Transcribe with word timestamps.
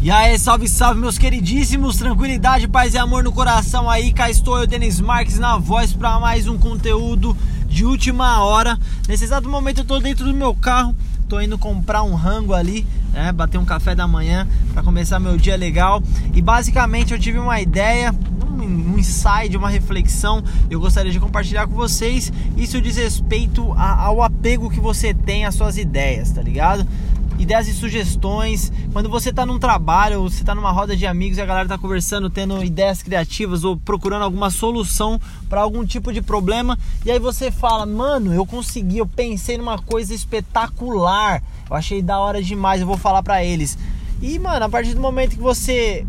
E 0.00 0.12
aí, 0.12 0.38
salve, 0.38 0.68
salve, 0.68 1.00
meus 1.00 1.18
queridíssimos, 1.18 1.96
tranquilidade, 1.96 2.68
paz 2.68 2.94
e 2.94 2.98
amor 2.98 3.24
no 3.24 3.32
coração 3.32 3.90
aí. 3.90 4.12
Cá 4.12 4.30
estou 4.30 4.56
eu, 4.56 4.64
Denis 4.64 5.00
Marques, 5.00 5.40
na 5.40 5.58
voz 5.58 5.92
para 5.92 6.20
mais 6.20 6.46
um 6.46 6.56
conteúdo 6.56 7.36
de 7.66 7.84
última 7.84 8.44
hora. 8.44 8.78
Nesse 9.08 9.24
exato 9.24 9.48
momento 9.48 9.78
eu 9.78 9.84
tô 9.84 9.98
dentro 9.98 10.24
do 10.24 10.32
meu 10.32 10.54
carro, 10.54 10.94
tô 11.28 11.40
indo 11.40 11.58
comprar 11.58 12.04
um 12.04 12.14
rango 12.14 12.54
ali, 12.54 12.86
né, 13.12 13.32
bater 13.32 13.58
um 13.58 13.64
café 13.64 13.92
da 13.92 14.06
manhã 14.06 14.46
para 14.72 14.84
começar 14.84 15.18
meu 15.18 15.36
dia 15.36 15.56
legal. 15.56 16.00
E 16.32 16.40
basicamente 16.40 17.12
eu 17.12 17.18
tive 17.18 17.40
uma 17.40 17.60
ideia, 17.60 18.14
um 18.56 18.96
insight, 18.96 19.56
uma 19.56 19.68
reflexão, 19.68 20.44
eu 20.70 20.78
gostaria 20.78 21.10
de 21.10 21.18
compartilhar 21.18 21.66
com 21.66 21.74
vocês. 21.74 22.32
Isso 22.56 22.80
diz 22.80 22.96
respeito 22.96 23.72
ao 23.72 24.22
apego 24.22 24.70
que 24.70 24.78
você 24.78 25.12
tem 25.12 25.44
às 25.44 25.56
suas 25.56 25.76
ideias, 25.76 26.30
tá 26.30 26.40
ligado? 26.40 26.86
Ideias 27.38 27.68
e 27.68 27.72
sugestões. 27.72 28.72
Quando 28.92 29.08
você 29.08 29.30
está 29.30 29.46
num 29.46 29.58
trabalho, 29.58 30.20
ou 30.20 30.28
você 30.28 30.42
está 30.42 30.54
numa 30.54 30.70
roda 30.70 30.96
de 30.96 31.06
amigos 31.06 31.38
e 31.38 31.40
a 31.40 31.46
galera 31.46 31.66
está 31.66 31.78
conversando, 31.78 32.28
tendo 32.28 32.62
ideias 32.62 33.02
criativas 33.02 33.64
ou 33.64 33.76
procurando 33.76 34.22
alguma 34.22 34.50
solução 34.50 35.20
para 35.48 35.60
algum 35.60 35.84
tipo 35.84 36.12
de 36.12 36.20
problema, 36.20 36.78
e 37.04 37.10
aí 37.10 37.18
você 37.18 37.50
fala: 37.50 37.86
"Mano, 37.86 38.34
eu 38.34 38.44
consegui, 38.44 38.98
eu 38.98 39.06
pensei 39.06 39.56
numa 39.56 39.78
coisa 39.78 40.12
espetacular. 40.12 41.42
Eu 41.70 41.76
achei 41.76 42.02
da 42.02 42.18
hora 42.18 42.42
demais, 42.42 42.80
eu 42.80 42.86
vou 42.86 42.98
falar 42.98 43.22
para 43.22 43.44
eles". 43.44 43.78
E, 44.20 44.38
mano, 44.38 44.64
a 44.64 44.68
partir 44.68 44.94
do 44.94 45.00
momento 45.00 45.36
que 45.36 45.40
você 45.40 46.04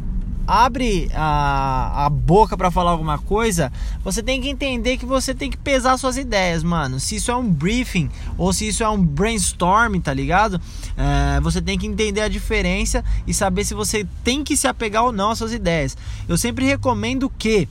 abre 0.49 1.11
a, 1.13 2.05
a 2.05 2.09
boca 2.09 2.57
para 2.57 2.71
falar 2.71 2.89
alguma 2.89 3.19
coisa, 3.19 3.71
você 4.03 4.23
tem 4.23 4.41
que 4.41 4.49
entender 4.49 4.97
que 4.97 5.05
você 5.05 5.31
tem 5.31 5.51
que 5.51 5.57
pesar 5.57 5.95
suas 5.95 6.17
ideias, 6.17 6.63
mano. 6.63 6.99
Se 6.99 7.17
isso 7.17 7.29
é 7.29 7.35
um 7.35 7.47
briefing 7.47 8.09
ou 8.35 8.51
se 8.51 8.67
isso 8.67 8.83
é 8.83 8.89
um 8.89 8.99
brainstorm, 8.99 9.99
tá 9.99 10.11
ligado? 10.11 10.59
É, 10.97 11.39
você 11.41 11.61
tem 11.61 11.77
que 11.77 11.85
entender 11.85 12.21
a 12.21 12.27
diferença 12.27 13.05
e 13.27 13.33
saber 13.33 13.63
se 13.63 13.75
você 13.75 14.07
tem 14.23 14.43
que 14.43 14.57
se 14.57 14.67
apegar 14.67 15.03
ou 15.03 15.11
não 15.11 15.29
às 15.29 15.37
suas 15.37 15.53
ideias. 15.53 15.95
Eu 16.27 16.35
sempre 16.35 16.65
recomendo 16.65 17.29
que 17.29 17.69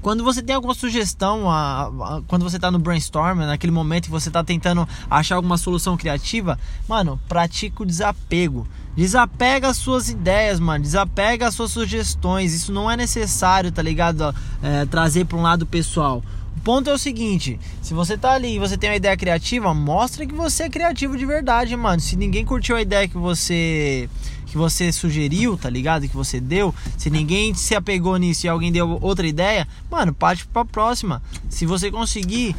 quando 0.00 0.22
você 0.22 0.40
tem 0.40 0.54
alguma 0.54 0.74
sugestão, 0.74 1.50
a, 1.50 1.86
a, 1.86 2.22
quando 2.28 2.44
você 2.44 2.54
está 2.54 2.70
no 2.70 2.78
brainstorm, 2.78 3.40
naquele 3.40 3.72
momento 3.72 4.04
que 4.04 4.10
você 4.12 4.28
está 4.28 4.44
tentando 4.44 4.88
achar 5.10 5.34
alguma 5.34 5.58
solução 5.58 5.96
criativa, 5.96 6.56
mano, 6.88 7.18
pratica 7.26 7.82
o 7.82 7.86
desapego. 7.86 8.64
Desapega 8.96 9.68
as 9.68 9.76
suas 9.76 10.08
ideias, 10.08 10.58
mano. 10.58 10.82
Desapega 10.82 11.46
as 11.46 11.54
suas 11.54 11.70
sugestões. 11.70 12.54
Isso 12.54 12.72
não 12.72 12.90
é 12.90 12.96
necessário, 12.96 13.70
tá 13.70 13.82
ligado? 13.82 14.34
É, 14.62 14.86
trazer 14.86 15.26
para 15.26 15.36
um 15.36 15.42
lado 15.42 15.66
pessoal. 15.66 16.22
O 16.56 16.60
ponto 16.60 16.88
é 16.88 16.94
o 16.94 16.98
seguinte: 16.98 17.60
se 17.82 17.92
você 17.92 18.16
tá 18.16 18.32
ali 18.32 18.56
e 18.56 18.58
você 18.58 18.76
tem 18.76 18.88
uma 18.88 18.96
ideia 18.96 19.16
criativa, 19.16 19.74
mostra 19.74 20.26
que 20.26 20.34
você 20.34 20.64
é 20.64 20.70
criativo 20.70 21.16
de 21.16 21.26
verdade, 21.26 21.76
mano. 21.76 22.00
Se 22.00 22.16
ninguém 22.16 22.44
curtiu 22.44 22.74
a 22.74 22.82
ideia 22.82 23.06
que 23.06 23.18
você 23.18 24.08
que 24.46 24.56
você 24.56 24.90
sugeriu, 24.90 25.58
tá 25.58 25.68
ligado? 25.68 26.08
Que 26.08 26.16
você 26.16 26.40
deu, 26.40 26.74
se 26.96 27.10
ninguém 27.10 27.52
se 27.52 27.74
apegou 27.74 28.16
nisso 28.16 28.46
e 28.46 28.48
alguém 28.48 28.72
deu 28.72 28.98
outra 29.02 29.26
ideia, 29.26 29.68
mano, 29.90 30.14
parte 30.14 30.46
pra 30.46 30.64
próxima. 30.64 31.20
Se 31.50 31.66
você 31.66 31.90
conseguir 31.90 32.56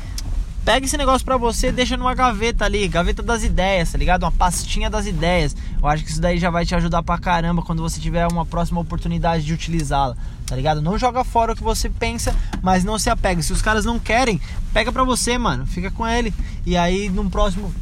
Pega 0.67 0.85
esse 0.85 0.97
negócio 0.97 1.23
pra 1.23 1.37
você, 1.37 1.71
deixa 1.71 1.95
numa 1.95 2.13
gaveta 2.13 2.65
ali, 2.65 2.89
gaveta 2.89 3.23
das 3.23 3.41
ideias, 3.41 3.89
tá 3.89 3.97
ligado? 3.97 4.23
Uma 4.23 4.33
pastinha 4.33 4.89
das 4.89 5.05
ideias. 5.05 5.55
Eu 5.81 5.87
acho 5.87 6.03
que 6.03 6.11
isso 6.11 6.19
daí 6.19 6.37
já 6.37 6.49
vai 6.49 6.65
te 6.65 6.75
ajudar 6.75 7.01
pra 7.03 7.17
caramba 7.17 7.61
quando 7.61 7.81
você 7.81 8.01
tiver 8.01 8.27
uma 8.27 8.45
próxima 8.45 8.81
oportunidade 8.81 9.45
de 9.45 9.53
utilizá-la, 9.53 10.17
tá 10.45 10.57
ligado? 10.57 10.81
Não 10.81 10.97
joga 10.97 11.23
fora 11.23 11.53
o 11.53 11.55
que 11.55 11.63
você 11.63 11.89
pensa, 11.89 12.35
mas 12.61 12.83
não 12.83 12.99
se 12.99 13.09
apega. 13.09 13.41
Se 13.41 13.53
os 13.53 13.61
caras 13.61 13.85
não 13.85 13.97
querem, 13.97 14.41
pega 14.73 14.91
pra 14.91 15.05
você, 15.05 15.37
mano, 15.37 15.65
fica 15.65 15.89
com 15.89 16.05
ele. 16.05 16.33
E 16.65 16.75
aí, 16.75 17.07
num 17.07 17.29
próximo 17.29 17.73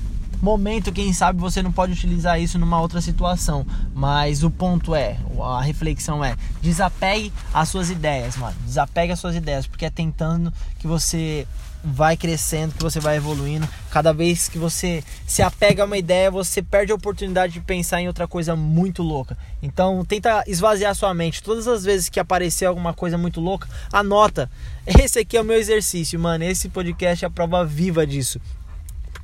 momento, 0.45 0.91
quem 0.91 1.11
sabe 1.11 1.39
você 1.39 1.63
não 1.63 1.71
pode 1.71 1.93
utilizar 1.93 2.39
isso 2.39 2.59
numa 2.59 2.79
outra 2.79 3.01
situação. 3.01 3.65
Mas 3.93 4.43
o 4.43 4.51
ponto 4.51 4.93
é, 4.93 5.17
a 5.41 5.61
reflexão 5.61 6.23
é, 6.23 6.35
desapegue 6.61 7.33
as 7.51 7.67
suas 7.67 7.89
ideias, 7.89 8.37
mano. 8.37 8.55
Desapegue 8.63 9.11
as 9.11 9.19
suas 9.19 9.35
ideias, 9.35 9.65
porque 9.65 9.85
é 9.85 9.89
tentando 9.89 10.53
que 10.77 10.85
você 10.85 11.47
vai 11.83 12.15
crescendo, 12.15 12.73
que 12.73 12.83
você 12.83 12.99
vai 12.99 13.17
evoluindo. 13.17 13.67
Cada 13.89 14.13
vez 14.13 14.47
que 14.47 14.57
você 14.57 15.03
se 15.25 15.41
apega 15.41 15.83
a 15.83 15.85
uma 15.85 15.97
ideia, 15.97 16.29
você 16.29 16.61
perde 16.61 16.91
a 16.91 16.95
oportunidade 16.95 17.53
de 17.53 17.61
pensar 17.61 18.01
em 18.01 18.07
outra 18.07 18.27
coisa 18.27 18.55
muito 18.55 19.01
louca. 19.01 19.37
Então, 19.61 20.05
tenta 20.05 20.43
esvaziar 20.47 20.93
sua 20.95 21.13
mente. 21.13 21.41
Todas 21.41 21.67
as 21.67 21.83
vezes 21.83 22.07
que 22.07 22.19
aparecer 22.19 22.65
alguma 22.65 22.93
coisa 22.93 23.17
muito 23.17 23.41
louca, 23.41 23.67
anota. 23.91 24.49
Esse 24.85 25.19
aqui 25.19 25.37
é 25.37 25.41
o 25.41 25.45
meu 25.45 25.57
exercício, 25.57 26.19
mano. 26.19 26.43
Esse 26.43 26.69
podcast 26.69 27.25
é 27.25 27.27
a 27.27 27.31
prova 27.31 27.65
viva 27.65 28.05
disso. 28.05 28.39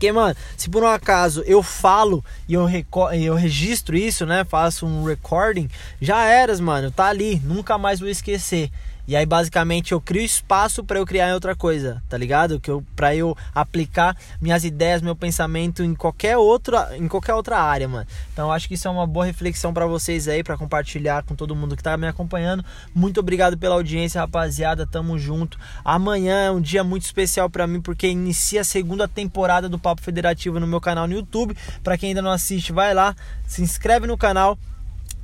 Porque, 0.02 0.12
mano, 0.12 0.36
se 0.58 0.68
por 0.68 0.82
um 0.82 0.88
acaso 0.88 1.44
eu 1.46 1.62
falo 1.62 2.26
e 2.50 2.56
eu, 2.56 2.68
eu 3.14 3.36
registro 3.36 3.96
isso, 3.96 4.26
né? 4.26 4.44
Faço 4.44 4.84
um 4.84 5.04
recording, 5.04 5.70
já 6.02 6.26
eras, 6.26 6.60
mano. 6.60 6.90
Tá 6.90 7.06
ali, 7.06 7.40
nunca 7.46 7.78
mais 7.78 8.00
vou 8.00 8.10
esquecer. 8.10 8.72
E 9.08 9.16
aí 9.16 9.26
basicamente 9.26 9.92
eu 9.92 10.02
crio 10.02 10.24
espaço 10.24 10.84
para 10.84 11.00
eu 11.00 11.06
criar 11.06 11.34
outra 11.34 11.56
coisa, 11.56 12.02
tá 12.08 12.18
ligado? 12.18 12.60
Que 12.60 12.70
eu 12.70 12.84
para 12.96 13.16
eu 13.16 13.36
aplicar 13.54 14.16
minhas 14.40 14.64
ideias, 14.64 15.02
meu 15.02 15.16
pensamento 15.16 15.84
em 15.84 15.94
qualquer 15.96 16.38
outra 16.38 16.98
em 16.98 17.08
qualquer 17.08 17.34
outra 17.34 17.60
área, 17.60 17.88
mano. 17.88 18.08
Então 18.32 18.48
eu 18.48 18.52
acho 18.52 18.68
que 18.68 18.76
isso 18.76 18.88
é 18.88 18.92
uma 18.92 19.08
boa 19.08 19.26
reflexão 19.26 19.74
para 19.74 19.86
vocês 19.86 20.28
aí, 20.28 20.44
para 20.44 20.58
compartilhar 20.58 21.24
com 21.24 21.36
todo 21.36 21.56
mundo 21.56 21.76
que 21.76 21.84
tá 21.84 21.98
me 21.98 22.08
acompanhando. 22.08 22.64
Muito 22.94 23.20
obrigado 23.20 23.58
pela 23.58 23.76
audiência, 23.76 24.22
rapaziada. 24.22 24.86
Tamo 24.86 25.18
junto. 25.18 25.60
Amanhã 25.84 26.46
é 26.46 26.52
um 26.52 26.62
dia 26.62 26.84
muito 26.84 27.04
especial 27.04 27.50
para 27.50 27.68
mim 27.68 27.82
porque 27.82 28.08
inicia 28.08 28.62
a 28.62 28.66
segunda 28.66 29.08
temporada 29.08 29.68
do 29.68 29.80
Papo 29.80 30.02
Federativo 30.02 30.60
no 30.60 30.68
meu 30.68 30.80
canal 30.82 31.08
no 31.08 31.14
YouTube. 31.14 31.56
Para 31.84 31.98
quem 31.98 32.10
ainda 32.10 32.22
não 32.22 32.32
assiste, 32.32 32.72
vai 32.72 32.94
lá, 32.94 33.16
se 33.48 33.62
inscreve 33.62 34.08
no 34.08 34.18
canal 34.18 34.58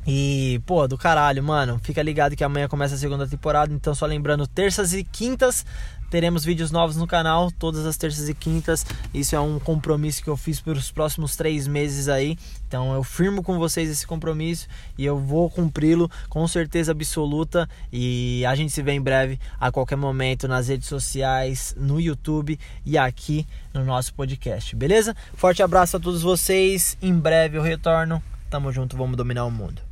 e, 0.08 0.62
pô, 0.66 0.88
do 0.88 0.98
caralho, 0.98 1.44
mano. 1.44 1.78
Fica 1.84 2.02
ligado 2.02 2.34
que 2.34 2.44
amanhã 2.44 2.70
começa 2.70 2.96
a 2.96 2.98
segunda 2.98 3.28
temporada. 3.28 3.74
Então, 3.74 3.94
só 3.94 4.06
lembrando, 4.06 4.48
terças 4.48 4.94
e 4.94 5.04
quintas 5.04 5.66
teremos 6.10 6.46
vídeos 6.46 6.72
novos 6.72 6.96
no 6.96 7.06
canal, 7.06 7.52
todas 7.52 7.86
as 7.86 7.98
terças 7.98 8.30
e 8.30 8.34
quintas. 8.34 8.86
Isso 9.14 9.36
é 9.36 9.40
um 9.40 9.60
compromisso 9.60 10.24
que 10.24 10.30
eu 10.30 10.38
fiz 10.38 10.62
pelos 10.62 10.90
próximos 10.90 11.36
três 11.36 11.68
meses 11.68 12.08
aí. 12.08 12.38
Então, 12.66 12.94
eu 12.94 13.04
firmo 13.04 13.44
com 13.44 13.58
vocês 13.58 13.90
esse 13.90 14.08
compromisso 14.08 14.68
e 14.98 15.06
eu 15.06 15.20
vou 15.20 15.50
cumpri-lo 15.50 16.10
com 16.30 16.48
certeza 16.48 16.94
absoluta. 16.94 17.70
E 17.92 18.46
a 18.46 18.56
gente 18.56 18.72
se 18.72 18.82
vê 18.82 18.94
em 18.94 19.02
breve, 19.02 19.38
a 19.60 19.72
qualquer 19.72 19.98
momento, 19.98 20.48
nas 20.48 20.70
redes 20.70 20.88
sociais, 20.88 21.76
no 21.78 22.00
YouTube 22.00 22.58
e 22.86 22.98
aqui 22.98 23.46
no 23.74 23.84
nosso 23.84 24.14
podcast, 24.14 24.76
beleza? 24.76 25.16
Forte 25.34 25.62
abraço 25.62 25.98
a 25.98 26.00
todos 26.00 26.22
vocês. 26.22 26.98
Em 27.02 27.14
breve 27.14 27.58
eu 27.58 27.62
retorno. 27.62 28.24
Tamo 28.50 28.72
junto, 28.72 28.96
vamos 28.96 29.18
dominar 29.18 29.44
o 29.44 29.52
mundo. 29.52 29.87